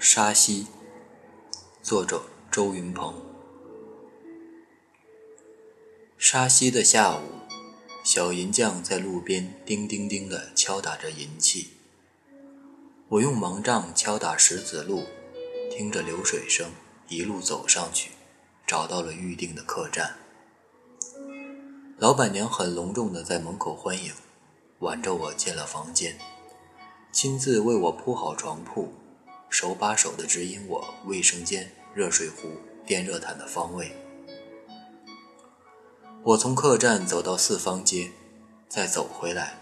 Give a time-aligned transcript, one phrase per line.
[0.00, 0.68] 沙溪，
[1.82, 3.20] 作者周云鹏。
[6.16, 7.22] 沙溪的下午，
[8.04, 11.70] 小银匠在路边叮叮叮地敲打着银器。
[13.08, 15.02] 我用盲杖敲打石子路，
[15.68, 16.70] 听着流水声，
[17.08, 18.12] 一路走上去，
[18.64, 20.14] 找到了预定的客栈。
[21.98, 24.12] 老板娘很隆重地在门口欢迎，
[24.78, 26.16] 挽着我进了房间。
[27.10, 28.92] 亲自为我铺好床铺，
[29.48, 32.50] 手把手地指引我卫生间、热水壶、
[32.86, 33.92] 电热毯的方位。
[36.22, 38.10] 我从客栈走到四方街，
[38.68, 39.58] 再走回来，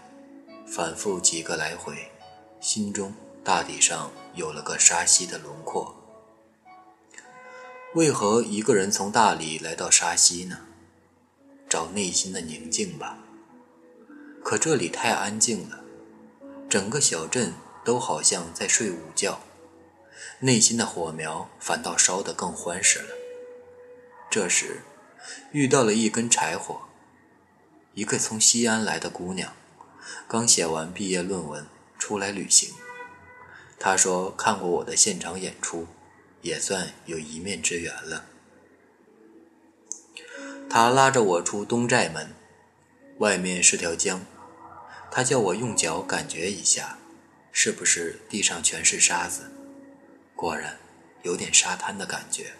[0.67, 2.11] 反复几个来回，
[2.59, 3.13] 心中
[3.43, 5.95] 大体上有了个沙溪的轮廓。
[7.95, 10.59] 为何一个人从大理来到沙溪呢？
[11.69, 13.17] 找内心的宁静吧。
[14.43, 15.83] 可这里太安静了。
[16.69, 17.53] 整个小镇
[17.85, 19.39] 都好像在睡午觉，
[20.39, 23.15] 内心的火苗反倒烧得更欢实了。
[24.29, 24.81] 这时，
[25.51, 26.81] 遇到了一根柴火，
[27.95, 29.53] 一个从西安来的姑娘，
[30.27, 31.65] 刚写完毕业论文
[31.97, 32.73] 出来旅行。
[33.79, 35.87] 她说看过我的现场演出，
[36.41, 38.25] 也算有一面之缘了。
[40.69, 42.35] 她拉着我出东寨门，
[43.17, 44.25] 外面是条江。
[45.09, 46.99] 他叫我用脚感觉一下，
[47.51, 49.49] 是不是地上全是沙子？
[50.37, 50.77] 果然，
[51.23, 52.53] 有点沙滩的感觉。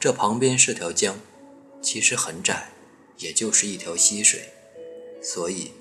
[0.00, 1.20] 这旁边是条江，
[1.80, 2.70] 其实很窄，
[3.18, 4.52] 也就是一条溪水，
[5.22, 5.72] 所以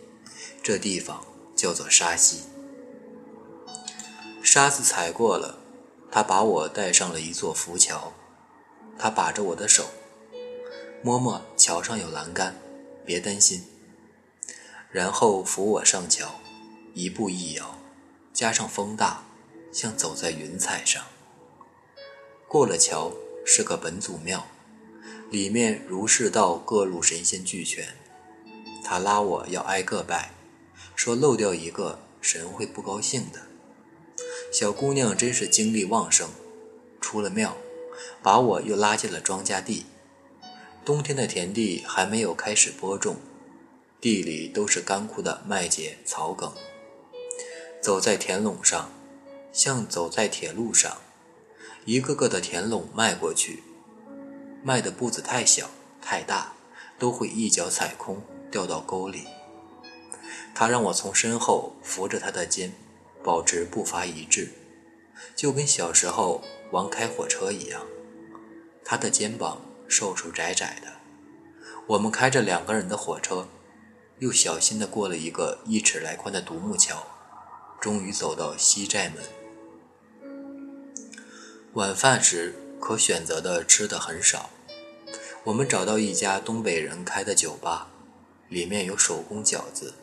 [0.61, 2.43] 这地方叫做沙溪。
[4.43, 5.57] 沙子踩过了，
[6.11, 8.13] 他把我带上了一座浮桥。
[8.99, 9.89] 他把着我的手，
[11.03, 12.55] 摸摸桥上有栏杆，
[13.03, 13.65] 别担心。
[14.91, 16.39] 然后扶我上桥，
[16.93, 17.79] 一步一摇，
[18.31, 19.26] 加上风大，
[19.77, 21.05] 像走在云彩上。
[22.47, 23.13] 过了桥
[23.45, 24.47] 是个本祖庙，
[25.29, 27.89] 里面儒释道各路神仙俱全。
[28.83, 30.31] 他拉我要挨个拜，
[30.95, 33.41] 说漏掉一个神会不高兴的。
[34.51, 36.27] 小姑娘真是精力旺盛，
[36.99, 37.55] 出了庙，
[38.23, 39.85] 把我又拉进了庄稼地。
[40.83, 43.17] 冬天的田地还没有开始播种。
[44.01, 46.51] 地里都是干枯的麦秸、草梗。
[47.79, 48.91] 走在田垄上，
[49.57, 50.97] 像走在铁路上，
[51.85, 53.63] 一个个的田垄迈过去，
[54.63, 56.53] 迈的步子太小、太大，
[56.99, 59.25] 都会一脚踩空，掉到沟里。
[60.53, 62.71] 他让我从身后扶着他的肩，
[63.23, 64.53] 保持步伐一致，
[65.35, 67.81] 就跟小时候玩开火车一样。
[68.85, 70.99] 他的肩膀瘦瘦窄窄的，
[71.87, 73.49] 我们开着两个人的火车。
[74.19, 77.07] 又小心地过了一个一尺来宽的独木桥，
[77.81, 79.23] 终于走到西寨门。
[81.73, 84.49] 晚饭时可选择的吃的很少，
[85.43, 87.91] 我们找到一家东北人开的酒吧，
[88.49, 89.93] 里面有手工饺子，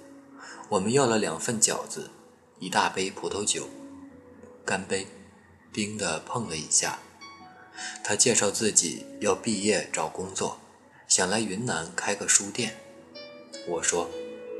[0.68, 2.10] 我们要了两份饺子，
[2.60, 3.68] 一大杯葡萄酒，
[4.64, 5.06] 干杯！
[5.72, 7.00] 冰的碰了一下。
[8.04, 10.60] 他介绍自己要毕业找工作，
[11.08, 12.76] 想来云南开个书店。
[13.66, 14.08] 我说：“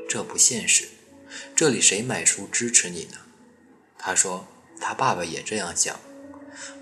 [0.09, 0.89] 这不现实，
[1.55, 3.17] 这里谁买书支持你呢？”
[3.97, 4.45] 他说
[4.81, 5.97] ：“他爸爸也这样想，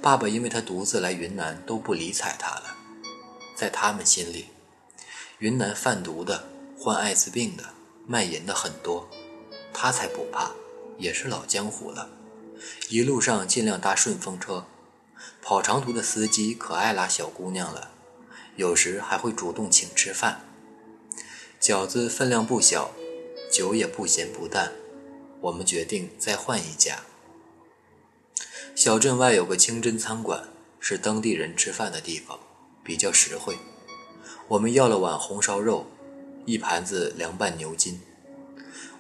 [0.02, 2.76] 爸爸因为他独自来云南都不理睬他了，
[3.56, 4.48] 在他们心里，
[5.40, 6.48] 云南贩毒的、
[6.78, 7.64] 患艾滋病的、
[8.06, 9.10] 卖淫的很多，
[9.74, 10.52] 他才不怕，
[10.98, 12.10] 也是老江湖了。
[12.90, 14.66] 一路上尽量搭顺风车，
[15.42, 17.92] 跑长途的司机可爱拉小姑娘了，
[18.56, 20.42] 有时还会主动请吃饭。”
[21.60, 22.92] 饺子分量不小，
[23.50, 24.74] 酒也不咸不淡，
[25.40, 27.00] 我们决定再换一家。
[28.76, 32.40] 小镇外有个清真餐馆，是当地人吃饭的地方，
[32.84, 33.56] 比较实惠。
[34.48, 35.86] 我们要了碗红烧肉，
[36.46, 38.02] 一盘子凉拌牛筋。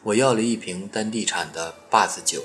[0.04, 2.44] 我要了一瓶当地产的坝子酒，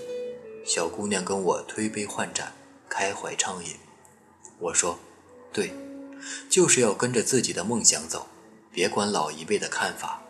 [0.65, 2.55] 小姑娘跟我推杯换盏，
[2.89, 3.73] 开怀畅饮。
[4.59, 4.99] 我说
[5.53, 5.75] ：“对，
[6.49, 8.27] 就是要跟着自己的梦想走。”
[8.73, 10.23] 别管老一辈的看法。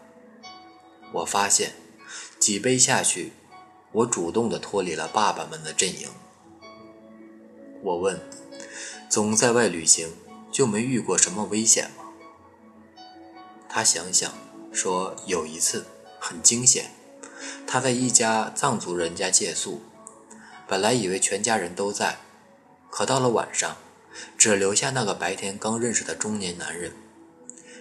[1.12, 1.75] 我发现，
[2.40, 3.32] 几杯下去，
[3.93, 6.08] 我主动地脱离了爸爸们的阵营。
[7.82, 8.20] 我问
[9.08, 10.12] ：“总在外旅行，
[10.50, 12.04] 就没遇过什么危险吗？”
[13.69, 14.32] 他想想
[14.72, 15.86] 说：“有一次
[16.19, 16.90] 很惊险。
[17.66, 19.82] 他在一家藏族人家借宿，
[20.66, 22.19] 本来以为全家人都在，
[22.90, 23.76] 可到了晚上，
[24.36, 26.92] 只留下那个白天刚认识的中年男人。”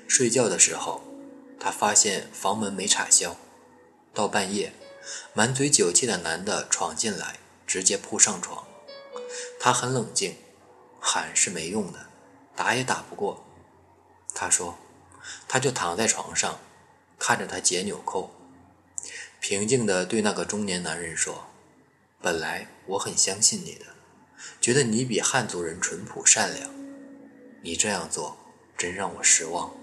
[0.07, 1.01] 睡觉的时候，
[1.59, 3.35] 他发现房门没插销。
[4.13, 4.73] 到半夜，
[5.33, 8.66] 满嘴酒气的男的闯进来，直接扑上床，
[9.59, 10.35] 他很冷静，
[10.99, 12.07] 喊是没用的，
[12.55, 13.45] 打也打不过。
[14.33, 14.77] 他说，
[15.47, 16.59] 他就躺在床上，
[17.17, 18.31] 看着他解纽扣，
[19.39, 21.47] 平静地对那个中年男人说
[22.21, 23.85] ：“本来我很相信你的，
[24.61, 26.69] 觉得你比汉族人淳朴善良，
[27.61, 28.37] 你这样做
[28.77, 29.73] 真让我失望。”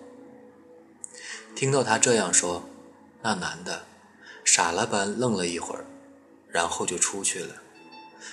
[1.56, 2.69] 听到他这样说，
[3.23, 3.87] 那男的
[4.45, 5.85] 傻了般愣了一会儿，
[6.49, 7.62] 然后就出去了，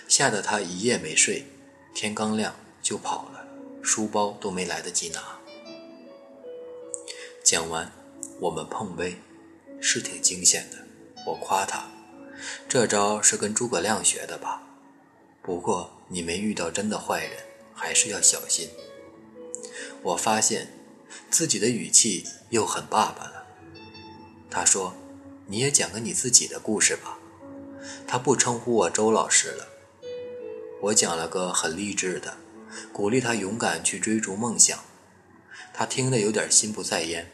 [0.07, 1.45] 吓得他一夜没睡，
[1.93, 3.45] 天刚亮就跑了，
[3.81, 5.39] 书包都没来得及拿。
[7.43, 7.91] 讲完，
[8.39, 9.17] 我们碰杯，
[9.79, 10.77] 是挺惊险的。
[11.25, 11.89] 我夸他，
[12.67, 14.63] 这招是跟诸葛亮学的吧？
[15.41, 17.37] 不过你没遇到真的坏人，
[17.73, 18.69] 还是要小心。
[20.03, 20.73] 我发现。
[21.29, 23.45] 自己的语气又很爸爸了。
[24.49, 24.93] 他说
[25.47, 27.19] ：“你也讲个你自己的故事吧。”
[28.07, 29.67] 他不称呼我周老师了。
[30.81, 32.37] 我讲了个很励志的，
[32.91, 34.79] 鼓励他勇敢去追逐梦想。
[35.73, 37.31] 他听得有点心不在焉。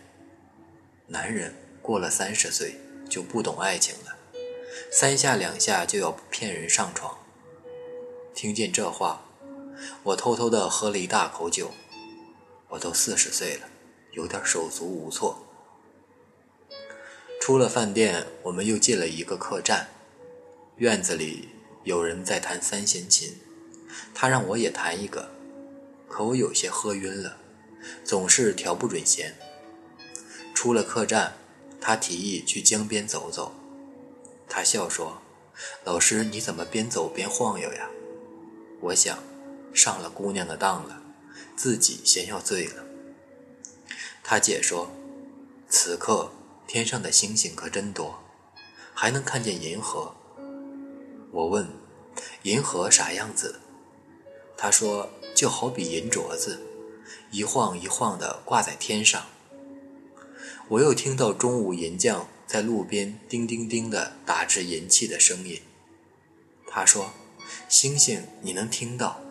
[1.07, 2.75] 男人过了三十岁
[3.09, 4.17] 就不懂爱情了，
[4.91, 7.17] 三下两下就要骗人上床。
[8.35, 9.25] 听见这话，
[10.03, 11.71] 我偷偷地喝了一大口酒。
[12.69, 13.67] 我都四十岁了。
[14.11, 15.43] 有点手足无措。
[17.39, 19.89] 出了饭店，我们又进了一个客栈，
[20.77, 21.49] 院子里
[21.87, 23.37] 有人在弹三弦琴，
[24.13, 25.31] 他让我也弹一个，
[26.09, 27.37] 可我有些喝晕了，
[28.03, 29.33] 总是调不准弦。
[30.53, 31.37] 出了客栈，
[31.79, 33.53] 他提议去江边走走，
[34.49, 35.21] 他笑说
[35.85, 37.89] ：“老师，你怎么边走边晃悠呀？”
[38.83, 39.23] 我想，
[39.73, 41.01] 上了姑娘的当了，
[41.55, 42.83] 自己先要醉了。
[44.25, 44.91] 他姐说
[45.69, 46.33] ：“此刻
[46.67, 48.21] 天上的星星可真多，
[48.93, 50.15] 还能看见银河。”
[51.31, 51.67] 我问
[52.43, 53.59] ：“银河啥样子？”
[54.57, 56.59] 他说：“就好比银镯子，
[57.31, 59.25] 一晃一晃的挂在天上。”
[60.69, 65.61] 我又听到中午银匠在路边叮叮叮的打制银器的声音。
[66.67, 67.11] 他说
[67.69, 69.21] ：“星星你能听到，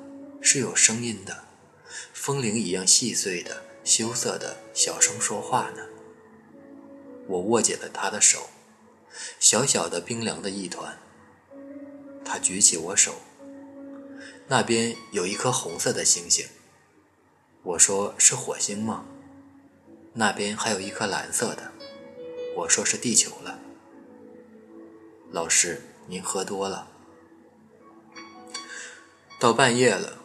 [0.40, 1.44] 是有声音的，
[2.12, 5.84] 风铃一样细碎的。”羞涩的小声说话呢。
[7.28, 8.48] 我握紧了他的手，
[9.38, 10.98] 小小的冰凉的一团。
[12.26, 13.14] 他举起我手，
[14.48, 16.44] 那边有一颗红色的星星。
[17.62, 19.06] 我说是火星吗？
[20.14, 21.72] 那边还有一颗蓝色的。
[22.56, 23.60] 我说是地球了。
[25.30, 26.88] 老师，您喝多了。
[29.38, 30.18] 到半夜了，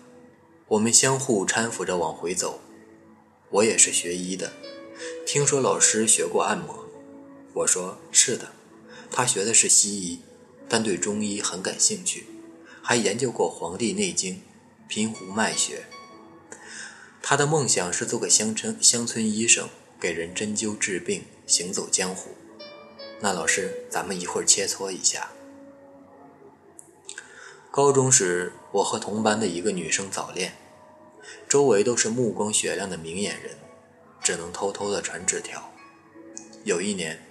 [0.69, 2.61] 我们相互搀扶着往回走。
[3.49, 4.53] 我也是学医的，
[5.25, 6.87] 听说老师学过按摩。
[7.53, 8.53] 我说是的，
[9.11, 10.21] 他学的是西医，
[10.71, 12.27] 但对中医很感兴趣，
[12.81, 14.35] 还研究过《黄帝内经》、
[14.87, 15.83] 平湖脉学。
[17.21, 19.67] 他的梦想是做个乡村乡村医生，
[19.99, 22.29] 给人针灸治病，行走江湖。
[23.19, 25.31] 那老师，咱们一会儿切磋一下。
[27.69, 30.53] 高中时，我和同班的一个女生早恋。
[31.49, 33.57] 周围都是目光雪亮的明眼人，
[34.23, 35.69] 只能偷偷的传纸条。
[36.63, 37.21] 有一年，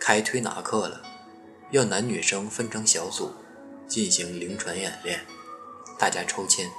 [0.00, 1.02] 开推拿课了，
[1.70, 3.32] 要男女生分成小组
[3.86, 5.20] 进行临床演练，
[5.98, 6.70] 大家抽签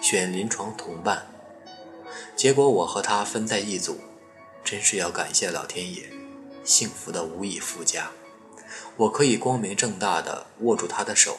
[0.00, 1.26] 选临床同伴。
[2.34, 3.98] 结果我和他分在一组，
[4.64, 6.10] 真是要感谢老天爷，
[6.64, 8.10] 幸福的无以复加。
[8.96, 11.38] 我可以光明正大的握住他的手，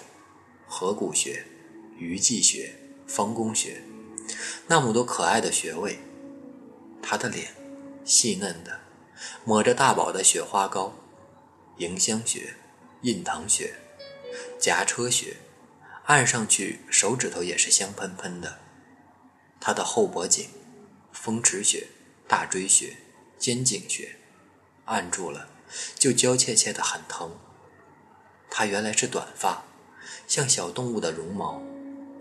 [0.66, 1.46] 合谷穴、
[1.98, 2.74] 鱼际穴、
[3.06, 3.84] 方宫穴。
[4.68, 6.00] 那么多可爱的穴位，
[7.02, 7.54] 他的脸
[8.06, 8.80] 细嫩的，
[9.44, 10.94] 抹着大宝的雪花膏，
[11.78, 12.56] 迎香穴、
[13.04, 13.76] 印堂穴、
[14.60, 15.38] 夹车穴，
[16.06, 18.60] 按上去手指头也是香喷喷的。
[19.60, 20.50] 他的后脖颈、
[21.12, 21.88] 风池穴、
[22.28, 22.98] 大椎穴、
[23.38, 24.16] 肩颈穴，
[24.86, 25.48] 按住了
[25.96, 27.38] 就娇怯怯的很疼。
[28.50, 29.64] 他原来是短发，
[30.28, 31.62] 像小动物的绒毛，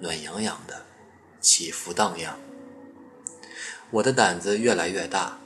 [0.00, 0.86] 暖洋洋的。
[1.40, 2.38] 起伏荡漾，
[3.90, 5.40] 我的胆子越来越大。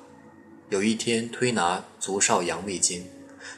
[0.69, 3.09] 有一天推拿足少阳胃经，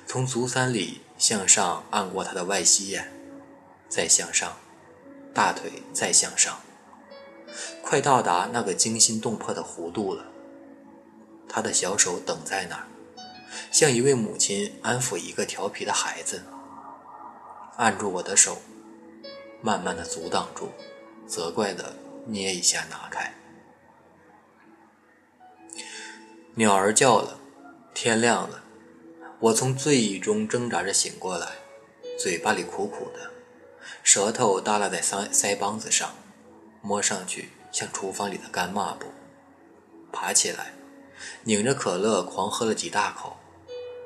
[0.07, 3.13] 从足三里向上按过他的外膝眼，
[3.89, 4.57] 再向上，
[5.35, 6.59] 大腿再向上，
[7.83, 10.25] 快到达那个惊心动魄的弧度了。
[11.49, 12.87] 他的小手等在那儿，
[13.71, 16.43] 像一位母亲安抚一个调皮的孩子，
[17.77, 18.59] 按住我的手，
[19.61, 20.71] 慢慢的阻挡住，
[21.27, 21.95] 责怪的。
[22.31, 23.33] 捏一下，拿开。
[26.57, 27.39] 鸟儿叫了，
[27.95, 28.63] 天亮了，
[29.41, 31.47] 我从醉意中挣扎着醒过来，
[32.19, 33.31] 嘴巴里苦苦的，
[34.03, 36.13] 舌头耷拉在腮腮帮子上，
[36.83, 39.07] 摸上去像厨房里的干抹布。
[40.11, 40.73] 爬起来，
[41.45, 43.37] 拧着可乐狂喝了几大口，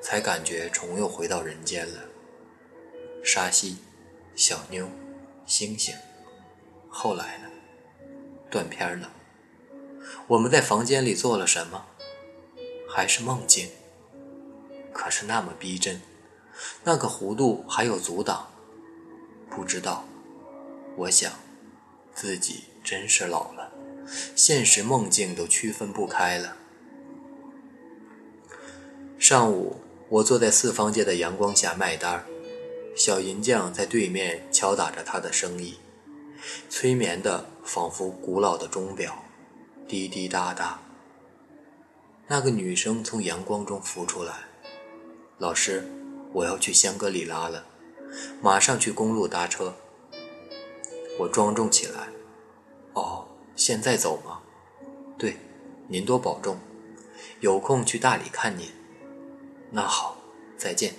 [0.03, 2.01] 才感觉重又回到人间了。
[3.25, 3.79] 沙溪、
[4.37, 4.87] 小妞、
[5.47, 5.95] 星星，
[6.91, 7.49] 后来呢？
[8.51, 9.11] 断片了。
[10.27, 11.87] 我们在房间里做了什么？
[12.87, 13.71] 还是梦境？
[15.03, 16.01] 可是那么逼真，
[16.85, 18.47] 那个弧度还有阻挡，
[19.51, 20.05] 不知道。
[20.97, 21.33] 我想，
[22.15, 23.73] 自己真是老了，
[24.37, 26.57] 现实梦境都区分不开了。
[29.19, 32.25] 上午，我坐在四方街的阳光下卖单
[32.95, 35.81] 小银匠在对面敲打着他的生意，
[36.71, 39.25] 催眠的仿佛古老的钟表，
[39.89, 40.81] 滴滴答答。
[42.29, 44.33] 那个女生从阳光中浮出来，
[45.43, 45.83] 老师，
[46.33, 47.67] 我要去香格里拉了，
[48.41, 49.75] 马上去公路搭车。
[51.19, 52.11] 我庄重起来。
[52.93, 54.41] 哦，现在走吗？
[55.19, 55.37] 对，
[55.89, 56.59] 您多保重，
[57.41, 58.69] 有空去大理看您。
[59.73, 60.17] 那好，
[60.57, 60.95] 再见。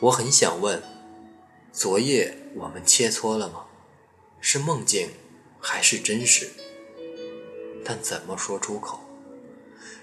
[0.00, 0.82] 我很想问，
[1.72, 3.64] 昨夜我们切磋了吗？
[4.42, 5.08] 是梦境
[5.58, 6.50] 还是真实？
[7.82, 9.00] 但怎么说出口？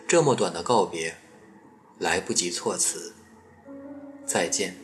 [0.08, 1.16] 这么短的告别，
[2.00, 3.14] 来不及措辞。
[4.26, 4.76] 再见。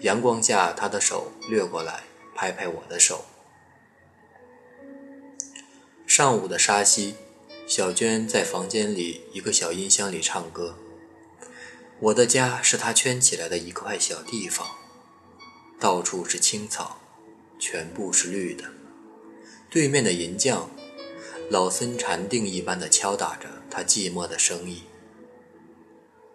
[0.00, 3.24] 阳光下，他的手掠过来，拍拍我的手。
[6.06, 7.14] 上午的沙溪，
[7.66, 10.76] 小娟在房间里一个小音箱里唱歌。
[12.00, 14.66] 我的家是她圈起来的一块小地方，
[15.78, 17.00] 到处是青草，
[17.58, 18.64] 全部是绿的。
[19.70, 20.68] 对面的银匠，
[21.48, 23.48] 老僧禅定一般的敲打着。
[23.70, 24.82] 他寂寞的生意。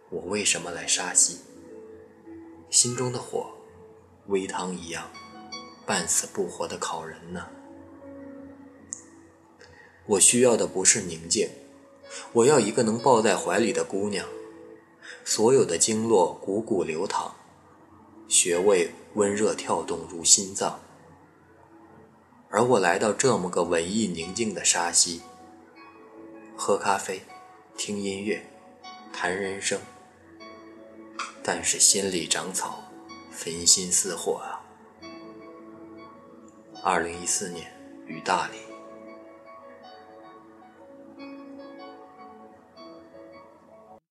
[0.09, 1.39] 我为什么来沙溪？
[2.69, 3.51] 心中的火，
[4.27, 5.09] 微汤一样，
[5.85, 7.47] 半死不活的烤人呢？
[10.05, 11.49] 我需要的不是宁静，
[12.31, 14.25] 我要一个能抱在怀里的姑娘。
[15.25, 17.35] 所有的经络汩汩流淌，
[18.29, 20.79] 穴位温热跳动如心脏。
[22.49, 25.21] 而我来到这么个文艺宁静的沙溪。
[26.55, 27.21] 喝咖啡，
[27.77, 28.41] 听音乐，
[29.11, 29.79] 谈人生，
[31.49, 32.83] 但是心里长草，
[33.31, 34.59] 焚心似火啊！
[36.83, 37.71] 二零一四年，
[38.05, 38.66] 于大理。